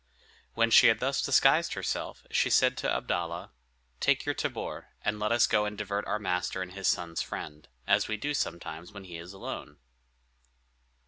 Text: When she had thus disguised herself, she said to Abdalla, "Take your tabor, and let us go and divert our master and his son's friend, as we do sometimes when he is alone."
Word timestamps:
When 0.55 0.71
she 0.71 0.87
had 0.87 0.99
thus 0.99 1.21
disguised 1.21 1.75
herself, 1.75 2.25
she 2.31 2.49
said 2.49 2.75
to 2.77 2.89
Abdalla, 2.89 3.51
"Take 3.99 4.25
your 4.25 4.33
tabor, 4.33 4.87
and 5.05 5.19
let 5.19 5.31
us 5.31 5.45
go 5.45 5.65
and 5.65 5.77
divert 5.77 6.07
our 6.07 6.17
master 6.17 6.63
and 6.63 6.71
his 6.71 6.87
son's 6.87 7.21
friend, 7.21 7.67
as 7.85 8.07
we 8.07 8.17
do 8.17 8.33
sometimes 8.33 8.91
when 8.91 9.03
he 9.03 9.19
is 9.19 9.31
alone." 9.31 9.77